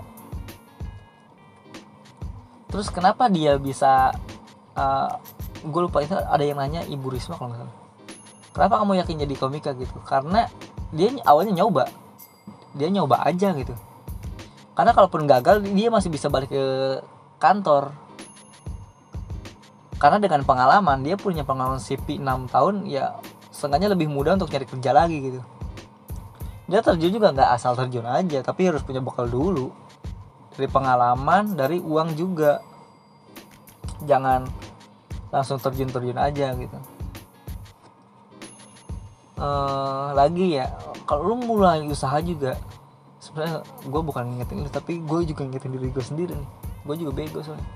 terus 2.68 2.90
kenapa 2.90 3.30
dia 3.30 3.54
bisa 3.54 4.11
uh, 4.75 5.11
gue 5.64 5.80
lupa 5.80 6.04
itu 6.04 6.12
ada 6.12 6.44
yang 6.44 6.61
nanya 6.61 6.85
ibu 6.85 7.09
Risma 7.09 7.40
kalau 7.40 7.56
salah. 7.56 7.75
Kenapa 8.54 8.75
kamu 8.85 9.02
yakin 9.02 9.16
jadi 9.26 9.35
komika 9.35 9.71
gitu? 9.75 9.99
Karena 10.04 10.47
dia 10.94 11.11
awalnya 11.26 11.64
nyoba. 11.64 11.90
Dia 12.76 12.87
nyoba 12.92 13.25
aja 13.26 13.50
gitu. 13.56 13.75
Karena 14.78 14.94
kalaupun 14.94 15.26
gagal 15.26 15.64
dia 15.75 15.90
masih 15.90 16.11
bisa 16.12 16.30
balik 16.30 16.54
ke 16.54 16.64
kantor. 17.42 17.90
Karena 19.99 20.23
dengan 20.23 20.47
pengalaman 20.47 21.02
dia 21.02 21.18
punya 21.18 21.42
pengalaman 21.42 21.83
CV 21.83 22.21
6 22.21 22.52
tahun 22.52 22.75
ya 22.87 23.18
setengahnya 23.54 23.94
lebih 23.94 24.11
mudah 24.11 24.35
untuk 24.35 24.50
nyari 24.50 24.66
kerja 24.66 24.90
lagi 24.90 25.18
gitu. 25.18 25.40
Dia 26.71 26.83
terjun 26.83 27.11
juga 27.11 27.30
nggak 27.35 27.50
asal 27.54 27.78
terjun 27.78 28.06
aja 28.06 28.42
tapi 28.42 28.71
harus 28.71 28.83
punya 28.83 29.02
bekal 29.02 29.26
dulu. 29.26 29.71
Dari 30.54 30.71
pengalaman 30.71 31.59
dari 31.59 31.83
uang 31.83 32.14
juga. 32.14 32.62
Jangan 34.04 34.47
langsung 35.34 35.58
terjun-terjun 35.58 36.14
aja 36.14 36.54
gitu. 36.54 36.78
Uh, 39.34 40.14
lagi 40.14 40.62
ya 40.62 40.70
kalau 41.10 41.34
lu 41.34 41.42
mulai 41.42 41.82
usaha 41.90 42.14
juga 42.22 42.54
sebenarnya 43.18 43.66
gue 43.66 44.02
bukan 44.06 44.22
ngingetin 44.30 44.62
lu 44.62 44.70
tapi 44.70 45.02
gue 45.02 45.20
juga 45.26 45.42
ngingetin 45.42 45.74
diri 45.74 45.90
gue 45.90 46.04
sendiri 46.06 46.32
nih. 46.38 46.50
Gue 46.86 46.94
juga 47.02 47.10
bego 47.18 47.42
soalnya. 47.42 47.66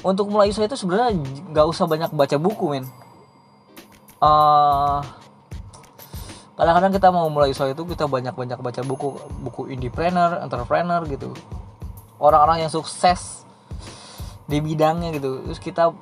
Untuk 0.00 0.32
mulai 0.32 0.48
usaha 0.48 0.64
itu 0.64 0.74
sebenarnya 0.80 1.20
nggak 1.52 1.66
usah 1.68 1.84
banyak 1.84 2.10
baca 2.16 2.36
buku 2.40 2.64
men. 2.72 2.88
Uh, 4.22 5.04
kadang-kadang 6.56 6.96
kita 6.96 7.08
mau 7.12 7.28
mulai 7.28 7.52
usaha 7.52 7.68
itu 7.68 7.82
kita 7.84 8.08
banyak-banyak 8.08 8.56
baca 8.56 8.80
buku 8.86 9.20
buku 9.44 9.68
entrepreneur 9.68 10.40
entrepreneur 10.40 11.04
gitu. 11.04 11.36
Orang-orang 12.16 12.64
yang 12.64 12.72
sukses 12.72 13.41
di 14.52 14.60
bidangnya 14.60 15.16
gitu. 15.16 15.48
Terus 15.48 15.56
kita 15.56 15.96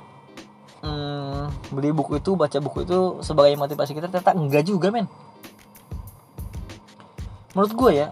hmm, 0.83 1.71
beli 1.71 1.95
buku 1.95 2.19
itu 2.19 2.35
baca 2.35 2.59
buku 2.59 2.83
itu 2.83 3.23
sebagai 3.23 3.55
motivasi 3.55 3.95
kita. 3.95 4.11
Ternyata 4.11 4.35
enggak 4.35 4.67
juga 4.67 4.91
men. 4.91 5.07
Menurut 7.55 7.73
gue 7.75 7.93
ya 7.95 8.09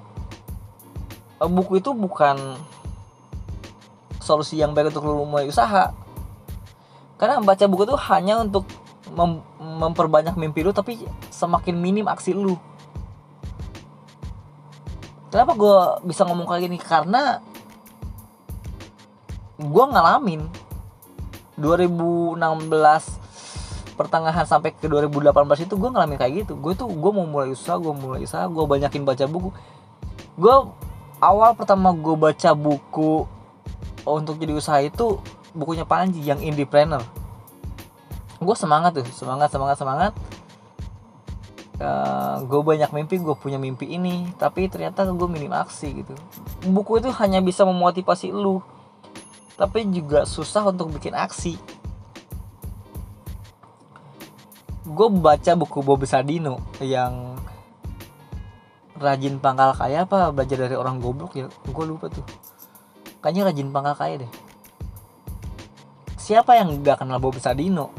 buku 1.38 1.78
itu 1.78 1.94
bukan 1.94 2.58
solusi 4.18 4.58
yang 4.58 4.74
baik 4.74 4.94
untuk 4.94 5.10
lu 5.10 5.26
mulai 5.26 5.50
usaha. 5.50 5.90
Karena 7.18 7.42
baca 7.42 7.64
buku 7.66 7.82
itu 7.86 7.98
hanya 8.10 8.38
untuk 8.38 8.62
mem 9.10 9.42
memperbanyak 9.58 10.34
mimpi 10.34 10.62
lu 10.62 10.70
tapi 10.74 11.02
semakin 11.30 11.74
minim 11.78 12.06
aksi 12.06 12.34
lu. 12.34 12.54
Kenapa 15.28 15.52
gue 15.54 15.76
bisa 16.08 16.24
ngomong 16.24 16.48
kayak 16.48 16.66
gini? 16.66 16.78
Karena 16.80 17.38
gue 19.58 19.84
ngalamin 19.90 20.46
2016 21.58 22.38
pertengahan 23.98 24.46
sampai 24.46 24.70
ke 24.70 24.86
2018 24.86 25.66
itu 25.66 25.74
gue 25.74 25.90
ngalamin 25.90 26.18
kayak 26.18 26.46
gitu. 26.46 26.54
Gue 26.54 26.78
tuh 26.78 26.86
gue 26.86 27.10
mau 27.10 27.26
mulai 27.26 27.50
usaha 27.50 27.74
gue 27.74 27.90
mulai 27.90 28.22
usaha 28.22 28.46
gue 28.46 28.64
banyakin 28.64 29.02
baca 29.02 29.26
buku. 29.26 29.50
Gue 30.38 30.54
awal 31.18 31.58
pertama 31.58 31.90
gue 31.90 32.14
baca 32.14 32.54
buku 32.54 33.26
untuk 34.06 34.38
jadi 34.38 34.54
usaha 34.54 34.78
itu 34.78 35.18
bukunya 35.50 35.82
Panji 35.82 36.22
yang 36.22 36.38
Indiepreneur 36.38 37.02
gue 38.38 38.56
semangat 38.56 38.94
tuh 38.94 39.06
semangat 39.10 39.50
semangat 39.50 39.76
semangat. 39.78 40.12
Uh, 41.78 41.86
eh, 41.86 42.36
gue 42.50 42.60
banyak 42.62 42.90
mimpi 42.90 43.22
gue 43.22 43.34
punya 43.38 43.54
mimpi 43.54 43.86
ini 43.86 44.34
tapi 44.34 44.66
ternyata 44.66 45.06
gue 45.06 45.28
minim 45.30 45.50
aksi 45.54 46.02
gitu. 46.02 46.14
Buku 46.70 47.02
itu 47.02 47.10
hanya 47.18 47.38
bisa 47.42 47.62
memotivasi 47.66 48.34
lu 48.34 48.62
tapi 49.58 49.82
juga 49.90 50.22
susah 50.22 50.70
untuk 50.70 50.94
bikin 50.94 51.18
aksi. 51.18 51.58
Gue 54.86 55.10
baca 55.10 55.52
buku 55.58 55.82
Bob 55.82 56.06
Sadino 56.06 56.62
yang 56.78 57.36
rajin 58.96 59.42
pangkal 59.42 59.74
kaya 59.74 60.06
apa 60.06 60.30
belajar 60.30 60.64
dari 60.64 60.78
orang 60.78 61.02
goblok 61.02 61.34
ya? 61.34 61.50
Gue 61.74 61.84
lupa 61.84 62.06
tuh. 62.06 62.22
Kayaknya 63.18 63.50
rajin 63.50 63.68
pangkal 63.74 63.94
kaya 63.98 64.14
deh. 64.22 64.32
Siapa 66.14 66.54
yang 66.54 66.78
gak 66.86 67.02
kenal 67.02 67.18
Bob 67.18 67.34
Sadino 67.42 67.90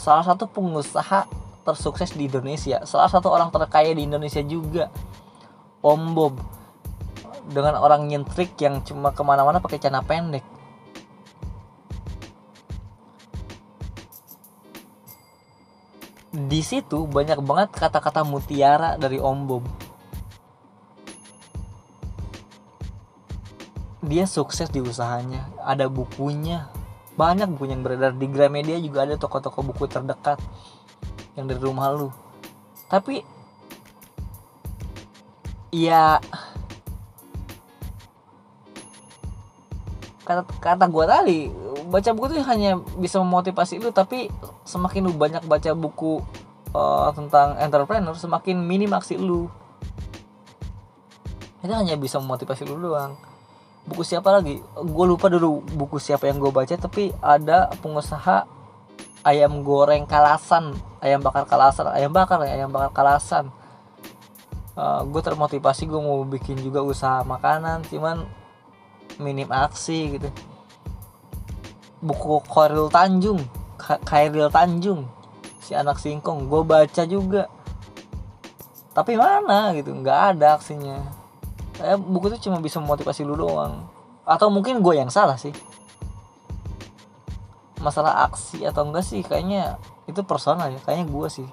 salah 0.00 0.24
satu 0.24 0.48
pengusaha 0.48 1.28
tersukses 1.68 2.16
di 2.16 2.32
Indonesia. 2.32 2.80
Salah 2.88 3.12
satu 3.12 3.28
orang 3.28 3.52
terkaya 3.52 3.92
di 3.92 4.08
Indonesia 4.08 4.40
juga. 4.40 4.88
Om 5.84 6.16
Bob. 6.16 6.34
Dengan 7.44 7.76
orang 7.76 8.08
nyentrik 8.08 8.56
yang 8.56 8.80
cuma 8.88 9.12
ke 9.12 9.20
mana-mana 9.20 9.60
pakai 9.60 9.76
celana 9.76 10.00
pendek 10.00 10.53
di 16.34 16.66
situ 16.66 17.06
banyak 17.06 17.38
banget 17.46 17.70
kata-kata 17.78 18.26
mutiara 18.26 18.98
dari 18.98 19.22
Om 19.22 19.38
Bob. 19.46 19.64
Dia 24.02 24.26
sukses 24.26 24.66
di 24.68 24.82
usahanya 24.82 25.46
ada 25.62 25.86
bukunya. 25.86 26.66
Banyak 27.14 27.54
buku 27.54 27.70
yang 27.70 27.86
beredar. 27.86 28.10
Di 28.18 28.26
Gramedia 28.26 28.82
juga 28.82 29.06
ada 29.06 29.14
toko-toko 29.14 29.62
buku 29.62 29.86
terdekat 29.86 30.42
yang 31.38 31.46
dari 31.46 31.62
rumah 31.62 31.94
lu. 31.94 32.10
Tapi 32.90 33.22
iya 35.70 36.18
kata 40.26 40.42
kata 40.58 40.84
gue 40.90 41.04
tadi 41.04 41.38
baca 41.90 42.10
buku 42.16 42.26
itu 42.32 42.42
hanya 42.48 42.80
bisa 42.96 43.20
memotivasi 43.20 43.76
lu 43.78 43.92
tapi 43.92 44.32
semakin 44.74 45.06
lu 45.06 45.14
banyak 45.14 45.46
baca 45.46 45.70
buku 45.78 46.18
uh, 46.74 47.14
tentang 47.14 47.54
entrepreneur 47.62 48.18
semakin 48.18 48.58
minim 48.58 48.90
aksi 48.90 49.14
lu. 49.14 49.46
Itu 51.62 51.70
hanya 51.70 51.94
bisa 51.94 52.18
memotivasi 52.18 52.66
lu 52.66 52.82
doang. 52.82 53.14
Buku 53.86 54.02
siapa 54.02 54.34
lagi? 54.34 54.58
Gue 54.82 55.06
lupa 55.06 55.30
dulu 55.30 55.62
buku 55.62 56.02
siapa 56.02 56.26
yang 56.26 56.42
gue 56.42 56.50
baca 56.50 56.74
tapi 56.74 57.14
ada 57.22 57.70
pengusaha 57.78 58.50
ayam 59.24 59.64
goreng 59.64 60.04
kalasan 60.04 60.76
ayam 61.00 61.24
bakar 61.24 61.48
kalasan 61.48 61.88
ayam 61.88 62.12
bakar 62.12 62.42
ya 62.44 62.58
ayam 62.58 62.74
bakar 62.74 62.90
kalasan. 62.90 63.54
Uh, 64.74 65.06
gue 65.06 65.22
termotivasi 65.22 65.86
gue 65.86 66.00
mau 66.02 66.26
bikin 66.26 66.58
juga 66.58 66.82
usaha 66.82 67.22
makanan 67.22 67.86
cuman 67.86 68.26
minim 69.22 69.46
aksi 69.46 70.18
gitu. 70.18 70.28
Buku 72.04 72.42
Khairil 72.50 72.90
Tanjung 72.92 73.63
Khairil 73.84 74.48
Tanjung 74.48 75.04
si 75.64 75.72
anak 75.72 75.96
singkong. 75.96 76.48
Gue 76.48 76.60
baca 76.60 77.02
juga. 77.08 77.48
Tapi 78.94 79.16
mana 79.16 79.72
gitu 79.72 79.90
nggak 79.92 80.36
ada 80.36 80.60
aksinya. 80.60 81.00
Saya 81.74 81.98
buku 81.98 82.30
itu 82.30 82.48
cuma 82.48 82.60
bisa 82.60 82.78
memotivasi 82.78 83.26
lu 83.26 83.34
doang. 83.34 83.88
Atau 84.28 84.52
mungkin 84.52 84.84
gue 84.84 84.94
yang 84.96 85.08
salah 85.08 85.40
sih. 85.40 85.52
Masalah 87.80 88.28
aksi 88.28 88.64
atau 88.64 88.88
enggak 88.88 89.04
sih 89.04 89.20
kayaknya 89.20 89.76
itu 90.08 90.20
personal 90.24 90.72
ya 90.72 90.80
kayaknya 90.84 91.10
gue 91.10 91.28
sih. 91.28 91.48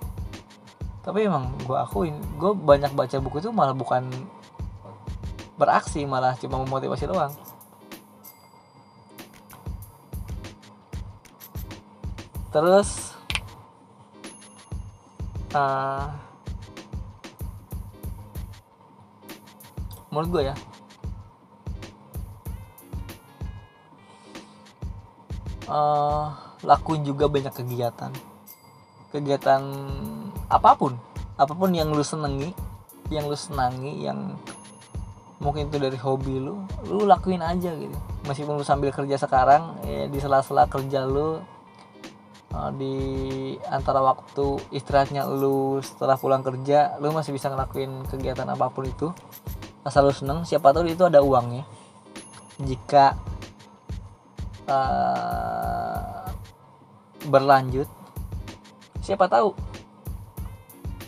Tapi 1.01 1.25
emang 1.25 1.51
gue 1.65 1.75
akuin 1.75 2.15
gue 2.38 2.51
banyak 2.53 2.93
baca 2.93 3.17
buku 3.17 3.41
itu 3.41 3.50
malah 3.50 3.73
bukan 3.73 4.05
beraksi 5.57 6.05
malah 6.09 6.33
cuma 6.41 6.57
memotivasi 6.65 7.05
doang 7.05 7.29
terus 12.51 13.15
uh, 15.55 16.12
menurut 20.12 20.29
gue 20.29 20.43
ya 20.51 20.55
uh, 25.72 26.36
lakuin 26.62 27.01
juga 27.08 27.31
banyak 27.31 27.53
kegiatan. 27.55 28.12
Kegiatan 29.12 29.62
apa 30.51 30.75
pun 30.75 30.96
apa 31.39 31.55
pun 31.55 31.72
yang 31.72 31.89
lu 31.91 32.03
senengi 32.03 32.51
yang 33.08 33.27
lu 33.27 33.36
senangi 33.36 34.03
yang 34.03 34.36
mungkin 35.41 35.72
itu 35.72 35.81
dari 35.81 35.98
hobi 35.98 36.38
lu 36.38 36.63
lu 36.86 37.08
lakuin 37.08 37.41
aja 37.41 37.72
gitu. 37.75 37.98
Meskipun 38.27 38.60
lu 38.60 38.65
sambil 38.67 38.91
kerja 38.91 39.17
sekarang 39.17 39.79
ya 39.88 40.05
di 40.12 40.20
sela-sela 40.20 40.67
kerja 40.67 41.08
lu 41.08 41.39
Eh, 42.51 42.72
di 42.75 42.96
antara 43.72 44.03
waktu 44.03 44.60
istirahatnya 44.75 45.24
lu 45.24 45.79
setelah 45.79 46.20
pulang 46.20 46.43
kerja 46.43 47.00
lu 47.00 47.15
masih 47.15 47.31
bisa 47.31 47.48
ngelakuin 47.48 48.03
kegiatan 48.12 48.48
apa 48.51 48.67
pun 48.67 48.84
itu. 48.84 49.08
Asal 49.88 50.12
lu 50.12 50.13
seneng 50.13 50.43
siapa 50.43 50.75
tahu 50.75 50.84
itu 50.91 51.08
ada 51.08 51.24
uangnya. 51.24 51.63
Jika 52.60 53.15
uh, 54.67 56.27
berlanjut 57.31 57.88
siapa 58.99 59.32
tahu. 59.32 59.56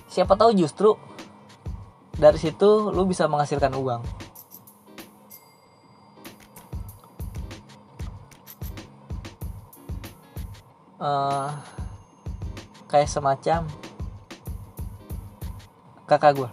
Siapa 0.07 0.39
tahu 0.39 0.55
justru 0.55 0.95
dari 2.15 2.39
situ 2.39 2.87
lu 2.87 3.03
bisa 3.03 3.27
menghasilkan 3.27 3.73
uang 3.75 4.22
uh, 11.03 11.51
kayak 12.87 13.11
semacam 13.11 13.67
kakak 16.07 16.39
gue 16.39 16.49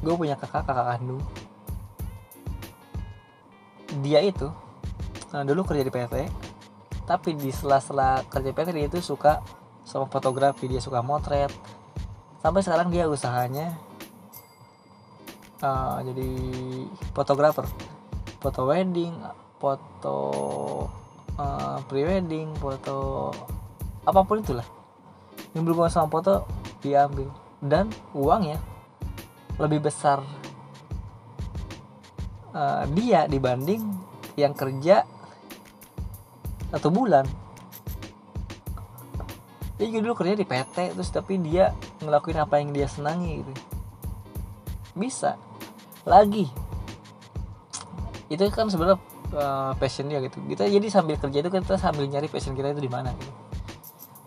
gue 0.00 0.14
punya 0.16 0.36
kakak 0.38 0.64
kakak 0.64 0.96
kandung. 0.96 1.20
Dia 4.00 4.22
itu 4.24 4.48
uh, 5.34 5.44
dulu 5.44 5.66
kerja 5.66 5.84
di 5.84 5.92
PT 5.92 6.14
tapi 7.04 7.34
di 7.34 7.50
sela-sela 7.50 8.22
kerja 8.30 8.54
PT 8.54 8.70
dia 8.70 8.86
itu 8.86 9.02
suka 9.02 9.42
sama 9.82 10.06
fotografi 10.06 10.70
dia 10.70 10.80
suka 10.80 11.02
motret. 11.02 11.50
Sampai 12.40 12.64
sekarang 12.64 12.88
dia 12.88 13.10
usahanya 13.10 13.76
uh, 15.60 16.00
jadi 16.00 16.30
fotografer. 17.12 17.68
Foto 18.40 18.72
wedding 18.72 19.12
foto 19.60 20.16
uh, 21.40 21.80
prewedding 21.88 22.52
foto 22.60 23.32
apa 24.04 24.20
pun 24.28 24.44
itulah. 24.44 24.66
Yang 25.56 25.62
berhubungan 25.72 25.92
sama 25.92 26.12
foto 26.12 26.44
diambil. 26.84 27.32
Dan 27.60 27.88
uangnya 28.16 28.60
lebih 29.60 29.84
besar 29.88 30.24
uh, 32.56 32.84
dia 32.96 33.28
dibanding 33.28 33.84
yang 34.36 34.56
kerja 34.56 35.04
satu 36.72 36.88
bulan. 36.88 37.26
Dia 39.76 39.88
juga 39.88 40.00
dulu 40.04 40.14
kerja 40.24 40.36
di 40.36 40.44
PT 40.44 40.96
terus 40.96 41.08
tapi 41.08 41.40
dia 41.40 41.72
ngelakuin 42.04 42.40
apa 42.40 42.60
yang 42.60 42.72
dia 42.72 42.88
senangi 42.88 43.40
gitu. 43.40 43.52
Bisa. 44.96 45.36
Lagi. 46.04 46.48
Itu 48.32 48.44
kan 48.52 48.68
sebenarnya 48.72 49.00
uh, 49.34 49.72
passion 49.78 50.06
dia 50.06 50.22
gitu. 50.22 50.38
Kita 50.46 50.66
jadi 50.66 50.86
sambil 50.90 51.16
kerja 51.18 51.38
itu 51.42 51.50
kita 51.50 51.76
sambil 51.78 52.06
nyari 52.06 52.26
passion 52.30 52.54
kita 52.54 52.74
itu 52.74 52.82
di 52.82 52.90
mana 52.90 53.14
gitu. 53.14 53.32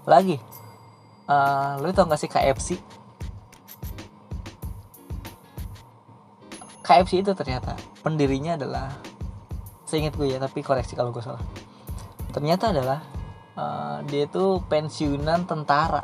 Lagi 0.04 0.38
uh, 1.28 1.80
lu 1.80 1.92
tau 1.96 2.08
gak 2.08 2.20
sih 2.20 2.30
KFC 2.32 2.80
KFC 6.84 7.24
itu 7.24 7.32
ternyata 7.32 7.80
pendirinya 8.04 8.60
adalah 8.60 8.92
saya 9.88 10.04
ingat 10.04 10.20
gue 10.20 10.28
ya 10.36 10.38
tapi 10.42 10.60
koreksi 10.60 11.00
kalau 11.00 11.16
gue 11.16 11.24
salah. 11.24 11.39
Ternyata 12.36 12.76
adalah 12.76 13.00
uh, 13.56 13.98
dia 14.04 14.28
itu 14.28 14.60
pensiunan 14.68 15.48
tentara. 15.48 16.04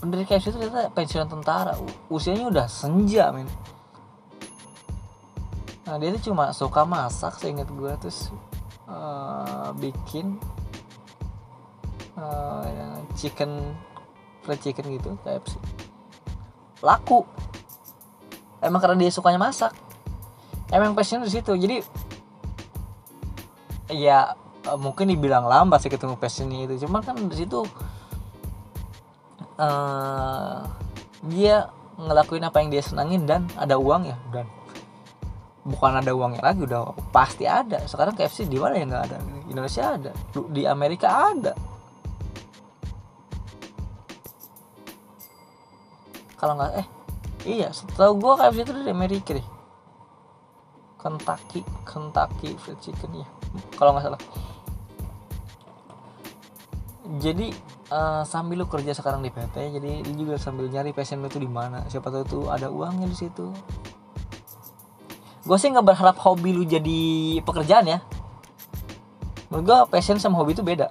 Pendiri 0.00 0.24
KFC 0.24 0.54
itu 0.54 0.58
ternyata 0.64 0.88
pensiunan 0.96 1.28
tentara. 1.28 1.76
Usianya 2.08 2.48
udah 2.48 2.66
senja 2.70 3.28
men 3.36 3.50
nah 5.94 6.02
dia 6.02 6.10
tuh 6.18 6.34
cuma 6.34 6.50
suka 6.50 6.82
masak 6.82 7.38
seingat 7.38 7.70
gue 7.70 7.92
terus 8.02 8.34
uh, 8.90 9.70
bikin 9.78 10.42
uh, 12.18 12.98
chicken 13.14 13.78
fried 14.42 14.58
chicken 14.58 14.90
gitu 14.90 15.14
sih. 15.46 15.62
Laku. 16.82 17.22
Emang 18.58 18.82
karena 18.82 19.06
dia 19.06 19.14
sukanya 19.14 19.38
masak. 19.38 19.70
Emang 20.74 20.98
passion 20.98 21.22
di 21.22 21.30
situ. 21.30 21.54
Jadi 21.54 21.78
ya 23.94 24.34
uh, 24.66 24.78
mungkin 24.82 25.14
dibilang 25.14 25.46
lambat 25.46 25.86
sih 25.86 25.94
ketemu 25.94 26.18
passionnya 26.18 26.66
itu. 26.66 26.82
Cuma 26.82 27.06
kan 27.06 27.14
di 27.14 27.38
situ 27.38 27.62
uh, 29.62 30.66
dia 31.30 31.70
ngelakuin 31.94 32.42
apa 32.42 32.58
yang 32.58 32.74
dia 32.74 32.82
senangin 32.82 33.22
dan 33.22 33.46
ada 33.54 33.78
uang 33.78 34.10
ya 34.10 34.18
dan 34.34 34.50
bukan 35.64 36.04
ada 36.04 36.12
uangnya 36.12 36.44
lagi 36.44 36.60
udah 36.68 36.92
pasti 37.08 37.48
ada. 37.48 37.80
Sekarang 37.88 38.12
KFC 38.12 38.44
di 38.44 38.60
mana 38.60 38.76
ya 38.76 38.84
nggak 38.84 39.04
ada? 39.08 39.18
Indonesia 39.48 39.82
ada. 39.96 40.12
Di 40.52 40.62
Amerika 40.68 41.08
ada. 41.32 41.52
Kalau 46.36 46.60
nggak 46.60 46.72
eh 46.76 46.86
iya 47.48 47.72
setahu 47.72 48.20
gue 48.20 48.32
KFC 48.36 48.58
itu 48.68 48.72
dari 48.76 48.92
Amerika 48.92 49.32
deh. 49.32 49.48
Kentucky 51.00 51.60
Kentucky 51.84 52.56
Fried 52.56 52.80
Chicken 52.80 53.24
ya 53.24 53.28
kalau 53.80 53.96
nggak 53.96 54.04
salah. 54.04 54.20
Jadi 57.20 57.52
uh, 57.92 58.24
sambil 58.24 58.64
lu 58.64 58.66
kerja 58.68 58.96
sekarang 58.96 59.20
di 59.20 59.28
PT 59.28 59.76
jadi 59.80 60.00
lu 60.08 60.12
juga 60.24 60.40
sambil 60.40 60.72
nyari 60.72 60.96
passion 60.96 61.20
lu 61.20 61.28
tuh 61.32 61.40
di 61.40 61.48
mana. 61.48 61.84
Siapa 61.88 62.12
tahu 62.12 62.24
tuh 62.24 62.44
ada 62.52 62.68
uangnya 62.68 63.08
di 63.08 63.16
situ 63.16 63.48
gue 65.44 65.56
sih 65.60 65.68
nggak 65.68 65.84
berharap 65.84 66.16
hobi 66.24 66.56
lu 66.56 66.64
jadi 66.64 67.00
pekerjaan 67.44 67.84
ya. 67.84 67.98
Menurut 69.52 69.64
gue 69.68 69.78
passion 69.92 70.16
sama 70.16 70.40
hobi 70.40 70.56
itu 70.56 70.64
beda. 70.64 70.88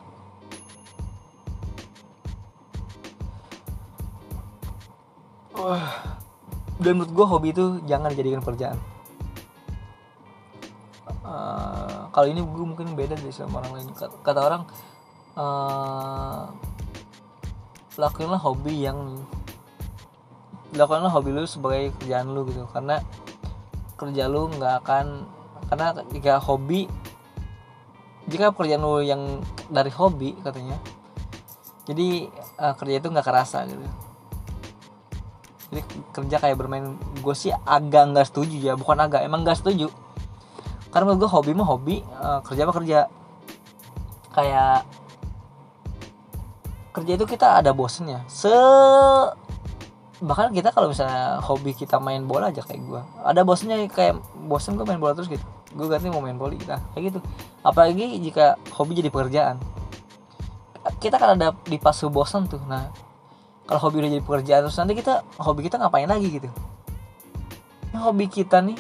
Wah. 5.58 6.16
dan 6.84 7.00
menurut 7.00 7.14
gue 7.16 7.26
hobi 7.26 7.48
itu 7.56 7.66
jangan 7.88 8.12
dijadikan 8.12 8.44
pekerjaan. 8.44 8.78
Uh, 11.24 12.12
kalau 12.12 12.28
ini 12.28 12.44
gue 12.44 12.66
mungkin 12.68 12.94
beda 13.00 13.16
dari 13.16 13.32
sama 13.32 13.64
orang 13.64 13.80
lain. 13.80 13.88
Kata 13.96 14.40
orang 14.44 14.64
uh, 15.40 16.52
lakuinlah 17.96 18.42
hobi 18.42 18.84
yang 18.84 19.24
lakukanlah 20.76 21.14
hobi 21.14 21.32
lu 21.32 21.48
sebagai 21.48 21.96
kerjaan 22.04 22.36
lu 22.36 22.44
gitu. 22.52 22.68
Karena 22.68 23.00
kerja 23.96 24.28
lu 24.28 24.50
nggak 24.50 24.74
akan 24.84 25.28
karena 25.70 25.88
jika 26.12 26.34
hobi 26.44 26.90
jika 28.28 28.56
pekerjaan 28.56 28.84
lu 28.84 29.04
yang 29.04 29.42
dari 29.68 29.92
hobi 29.92 30.36
katanya 30.44 30.80
jadi 31.84 32.32
uh, 32.64 32.74
kerja 32.80 32.96
itu 33.04 33.08
nggak 33.12 33.28
kerasa 33.28 33.68
gitu. 33.68 33.84
Jadi 35.74 35.82
kerja 36.16 36.36
kayak 36.40 36.58
bermain 36.58 36.96
gue 37.20 37.36
sih 37.36 37.52
agak 37.52 38.16
nggak 38.16 38.28
setuju 38.32 38.56
ya 38.72 38.74
bukan 38.80 39.04
agak 39.04 39.26
emang 39.28 39.44
nggak 39.44 39.60
setuju. 39.60 39.92
Karena 40.94 41.12
menurut 41.12 41.28
gue 41.28 41.32
hobi 41.32 41.52
mah 41.52 41.68
hobi 41.68 41.96
uh, 42.16 42.40
kerja 42.46 42.64
mah 42.64 42.76
kerja. 42.76 43.00
Kayak 44.32 44.88
kerja 46.96 47.12
itu 47.20 47.26
kita 47.28 47.60
ada 47.60 47.76
bosennya. 47.76 48.24
Se 48.32 48.54
bahkan 50.22 50.54
kita 50.54 50.70
kalau 50.70 50.94
misalnya 50.94 51.42
hobi 51.42 51.74
kita 51.74 51.98
main 51.98 52.28
bola 52.30 52.54
aja 52.54 52.62
kayak 52.62 52.86
gue 52.86 53.02
ada 53.26 53.42
bosennya 53.42 53.82
kayak 53.90 54.22
bosen 54.46 54.78
gue 54.78 54.86
main 54.86 55.02
bola 55.02 55.18
terus 55.18 55.32
gitu. 55.32 55.44
Gue 55.74 55.90
ganti 55.90 56.14
mau 56.14 56.22
main 56.22 56.38
volley 56.38 56.62
kita. 56.62 56.78
Kayak 56.94 57.04
gitu. 57.10 57.20
Apalagi 57.66 58.22
jika 58.22 58.62
hobi 58.78 58.94
jadi 58.94 59.10
pekerjaan. 59.10 59.58
Kita 61.02 61.18
kan 61.18 61.40
ada 61.40 61.58
di 61.66 61.82
fase 61.82 62.06
bosan 62.06 62.46
tuh. 62.46 62.62
Nah 62.70 62.94
kalau 63.66 63.90
hobi 63.90 64.04
udah 64.04 64.12
jadi 64.20 64.24
pekerjaan 64.24 64.62
terus 64.68 64.78
nanti 64.78 64.94
kita 64.94 65.26
hobi 65.42 65.66
kita 65.66 65.82
ngapain 65.82 66.06
lagi 66.06 66.28
gitu? 66.30 66.50
Nah, 67.94 68.10
hobi 68.10 68.26
kita 68.26 68.60
nih 68.60 68.78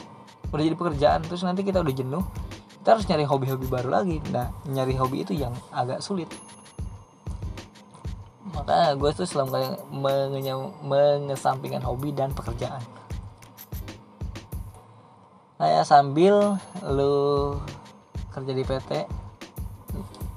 udah 0.54 0.63
jadi 0.63 0.78
pekerjaan 0.78 1.19
terus 1.26 1.41
nanti 1.41 1.65
kita 1.65 1.82
udah 1.82 1.93
jenuh 1.93 2.26
kita 2.84 3.00
harus 3.00 3.08
nyari 3.08 3.24
hobi-hobi 3.24 3.65
baru 3.72 3.89
lagi. 3.89 4.19
Nah 4.30 4.52
nyari 4.67 4.93
hobi 5.00 5.24
itu 5.24 5.34
yang 5.34 5.56
agak 5.72 6.04
sulit 6.04 6.28
maka 8.63 8.95
gue 8.95 9.12
tuh 9.12 9.28
selalu 9.28 9.76
mengesampingkan 10.88 11.84
hobi 11.84 12.15
dan 12.15 12.32
pekerjaan. 12.32 12.80
Kayak 15.60 15.84
sambil 15.84 16.56
lu 16.88 17.60
kerja 18.32 18.56
di 18.56 18.63
PT 18.63 18.91
uh, 18.95 19.04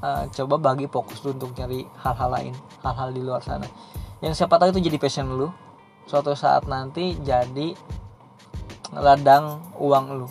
eh, 0.02 0.24
coba 0.34 0.58
bagi 0.58 0.90
fokus 0.90 1.22
lu 1.22 1.38
untuk 1.38 1.54
nyari 1.54 1.86
hal-hal 2.02 2.30
lain 2.34 2.54
hal-hal 2.82 3.14
di 3.14 3.22
luar 3.22 3.46
sana. 3.46 3.70
Yang 4.18 4.42
siapa 4.42 4.58
tahu 4.58 4.74
itu 4.74 4.90
jadi 4.90 4.98
passion 4.98 5.30
lu. 5.30 5.54
Suatu 6.10 6.34
saat 6.34 6.66
nanti 6.66 7.14
jadi 7.22 7.78
ladang 8.90 9.62
uang 9.78 10.06
lu. 10.18 10.28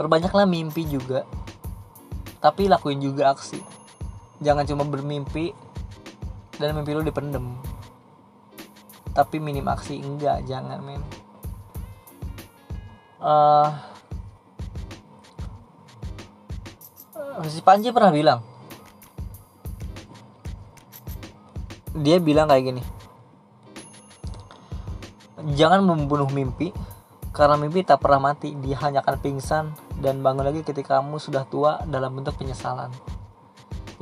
Perbanyaklah 0.00 0.48
mimpi 0.48 0.88
juga 0.88 1.28
tapi 2.40 2.72
lakuin 2.72 3.04
juga 3.04 3.36
aksi 3.36 3.81
jangan 4.42 4.66
cuma 4.66 4.84
bermimpi 4.84 5.54
dan 6.58 6.74
mimpi 6.74 6.92
lu 6.92 7.06
dipendem. 7.06 7.56
Tapi 9.16 9.38
minim 9.38 9.64
aksi 9.70 10.02
enggak 10.02 10.44
jangan 10.44 10.82
men. 10.82 11.02
Uh, 13.22 13.70
si 17.46 17.62
Panji 17.64 17.88
pernah 17.94 18.12
bilang 18.12 18.40
dia 21.96 22.16
bilang 22.16 22.48
kayak 22.48 22.72
gini 22.72 22.82
jangan 25.56 25.84
membunuh 25.84 26.28
mimpi 26.32 26.72
karena 27.32 27.56
mimpi 27.56 27.84
tak 27.84 28.04
pernah 28.04 28.32
mati 28.32 28.52
dia 28.60 28.76
hanya 28.84 29.00
akan 29.04 29.16
pingsan 29.20 29.64
dan 30.00 30.20
bangun 30.20 30.44
lagi 30.44 30.60
ketika 30.64 31.00
kamu 31.00 31.16
sudah 31.20 31.44
tua 31.48 31.80
dalam 31.88 32.12
bentuk 32.16 32.36
penyesalan 32.36 32.92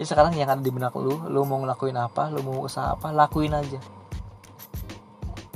jadi 0.00 0.16
sekarang 0.16 0.32
yang 0.32 0.48
ada 0.48 0.64
di 0.64 0.72
benak 0.72 0.96
lu 0.96 1.28
lu 1.28 1.44
mau 1.44 1.60
ngelakuin 1.60 1.92
apa 1.92 2.32
lu 2.32 2.40
mau 2.40 2.64
usaha 2.64 2.96
apa 2.96 3.12
lakuin 3.12 3.52
aja. 3.52 3.76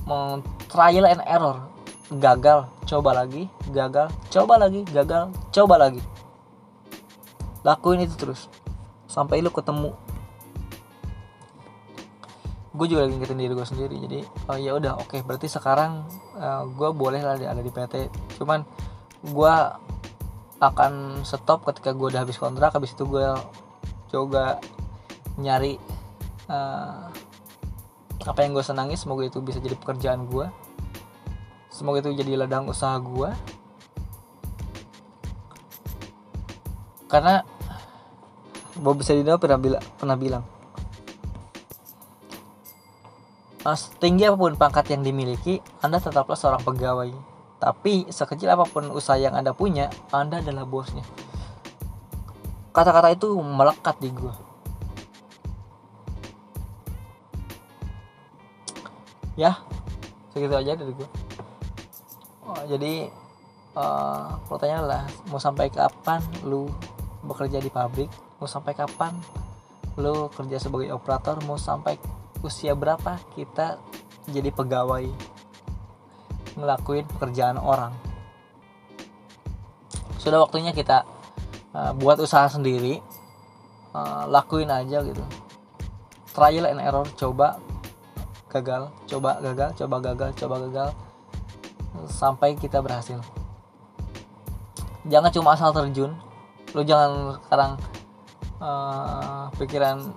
Mau 0.05 0.45
trial 0.69 1.09
and 1.09 1.25
error. 1.25 1.65
Gagal 2.13 2.69
coba 2.85 3.25
lagi 3.25 3.49
gagal 3.73 4.13
coba 4.29 4.61
lagi 4.61 4.85
gagal 4.93 5.33
coba 5.49 5.81
lagi. 5.81 6.05
Lakuin 7.65 8.05
itu 8.05 8.21
terus. 8.21 8.53
Sampai 9.09 9.41
lu 9.41 9.49
ketemu. 9.49 9.97
Gue 12.77 12.85
juga 12.85 13.09
lagi 13.09 13.17
ngingetin 13.17 13.41
diri 13.41 13.55
gue 13.57 13.65
sendiri 13.65 13.97
jadi 13.97 14.21
oh 14.53 14.61
ya 14.61 14.77
udah 14.77 15.01
oke 15.01 15.09
okay, 15.09 15.21
berarti 15.25 15.49
sekarang 15.49 16.05
uh, 16.37 16.69
gue 16.69 16.93
boleh 16.93 17.25
lah 17.25 17.41
ada 17.41 17.65
di 17.65 17.73
PT 17.73 18.13
cuman 18.37 18.61
gue 19.25 19.55
akan 20.61 21.25
stop 21.25 21.65
ketika 21.65 21.97
gue 21.97 22.13
udah 22.13 22.29
habis 22.29 22.37
kontrak 22.37 22.77
habis 22.77 22.93
itu 22.93 23.09
gue 23.09 23.25
coba 24.15 24.63
nyari 25.43 25.75
uh, 26.47 27.11
apa 28.23 28.39
yang 28.47 28.55
gue 28.55 28.63
senangi 28.63 28.95
semoga 28.95 29.27
itu 29.27 29.43
bisa 29.43 29.59
jadi 29.59 29.75
pekerjaan 29.75 30.31
gue 30.31 30.47
semoga 31.75 32.07
itu 32.07 32.15
jadi 32.15 32.47
ladang 32.47 32.71
usaha 32.71 32.95
gue 33.03 33.35
karena 37.11 37.43
Bob 38.79 39.03
Sadino 39.03 39.35
pernah 39.43 39.59
bilang 39.59 39.83
pernah 39.99 40.15
bilang 40.15 40.45
setinggi 43.65 44.29
apa 44.29 44.37
pun 44.37 44.61
pangkat 44.61 44.93
yang 44.93 45.01
dimiliki, 45.01 45.57
Anda 45.81 45.97
tetaplah 45.97 46.37
seorang 46.37 46.61
pegawai. 46.69 47.09
Tapi 47.57 48.13
sekecil 48.13 48.53
apa 48.53 48.69
pun 48.69 48.93
usaha 48.93 49.17
yang 49.17 49.33
Anda 49.33 49.57
punya, 49.57 49.89
Anda 50.13 50.45
adalah 50.45 50.69
bosnya 50.69 51.01
kata-kata 52.75 53.15
itu 53.15 53.39
melekat 53.39 53.97
di 54.03 54.11
gue 54.11 54.35
ya 59.39 59.63
segitu 60.35 60.55
aja 60.59 60.75
dari 60.75 60.91
gue 60.91 61.09
oh, 62.45 62.63
jadi 62.67 63.09
uh, 63.79 64.39
pertanyaan 64.47 64.81
adalah 64.87 65.05
mau 65.31 65.39
sampai 65.39 65.71
kapan 65.71 66.23
lu 66.47 66.71
bekerja 67.27 67.59
di 67.59 67.71
pabrik? 67.71 68.11
Mau 68.39 68.49
sampai 68.49 68.73
kapan 68.77 69.15
lu 69.99 70.31
kerja 70.33 70.59
sebagai 70.59 70.95
operator? 70.95 71.39
Mau 71.45 71.59
sampai 71.59 71.99
usia 72.45 72.77
berapa 72.77 73.19
kita 73.35 73.79
jadi 74.31 74.51
pegawai? 74.55 75.07
Ngelakuin 76.55 77.07
pekerjaan 77.19 77.59
orang. 77.59 77.93
Sudah 80.23 80.41
waktunya 80.47 80.73
kita 80.73 81.05
uh, 81.75 81.93
buat 81.99 82.17
usaha 82.23 82.47
sendiri 82.47 83.03
uh, 83.93 84.25
lakuin 84.31 84.71
aja 84.71 85.03
gitu. 85.03 85.21
Trial 86.35 86.67
and 86.71 86.83
error 86.83 87.07
coba 87.19 87.59
gagal 88.51 88.91
coba 89.11 89.43
gagal 89.43 89.75
coba 89.75 89.97
gagal 89.99 90.31
coba 90.39 90.57
gagal 90.67 90.89
sampai 92.07 92.55
kita 92.55 92.79
berhasil. 92.79 93.19
Jangan 95.05 95.31
cuma 95.35 95.53
asal 95.59 95.75
terjun 95.75 96.15
lu 96.75 96.83
jangan 96.83 97.39
sekarang 97.47 97.79
uh, 98.59 99.47
pikiran 99.55 100.11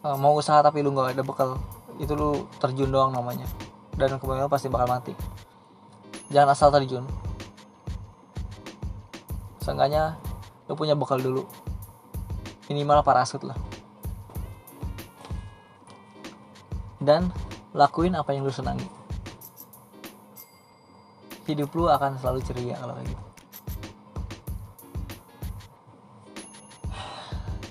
uh, 0.00 0.16
mau 0.16 0.32
usaha 0.36 0.60
tapi 0.64 0.80
lu 0.80 0.92
nggak 0.92 1.16
ada 1.16 1.24
bekal. 1.24 1.60
Itu 2.00 2.16
lu 2.16 2.48
terjun 2.62 2.88
doang 2.88 3.12
namanya. 3.12 3.44
Dan 3.98 4.16
kemudian 4.16 4.46
pasti 4.46 4.70
bakal 4.70 4.88
mati. 4.88 5.12
Jangan 6.30 6.54
asal 6.54 6.70
terjun. 6.70 7.04
Seenggaknya 9.60 10.16
lo 10.68 10.76
punya 10.76 10.94
bekal 10.94 11.18
dulu. 11.18 11.48
Minimal 12.68 13.00
parasut 13.00 13.42
lah. 13.42 13.56
Dan 17.00 17.32
lakuin 17.72 18.14
apa 18.14 18.36
yang 18.36 18.44
lu 18.44 18.52
senangi. 18.52 18.84
Hidup 21.48 21.72
lu 21.72 21.88
akan 21.88 22.20
selalu 22.20 22.44
ceria 22.44 22.76
kalau 22.76 22.92
kayak 22.94 23.08
gitu. 23.08 23.24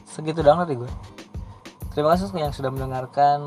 Segitu 0.10 0.42
doang 0.42 0.66
dari 0.66 0.82
gue 0.82 0.90
terima 1.98 2.14
kasih 2.14 2.30
yang 2.38 2.54
sudah 2.54 2.70
mendengarkan 2.70 3.42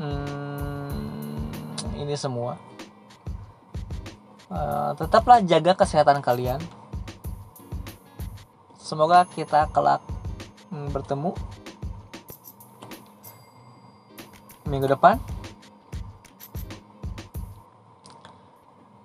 hmm, 0.00 1.76
ini 2.00 2.16
semua. 2.16 2.56
Uh, 4.48 4.96
tetaplah 4.96 5.44
jaga 5.44 5.76
kesehatan 5.76 6.24
kalian 6.24 6.56
Semoga 8.90 9.22
kita 9.22 9.70
kelak 9.70 10.02
hmm, 10.74 10.90
bertemu 10.90 11.30
minggu 14.66 14.90
depan. 14.90 15.22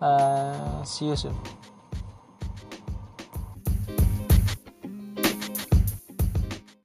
Uh, 0.01 0.81
see 0.81 1.05
you 1.05 1.13
soon. 1.13 1.37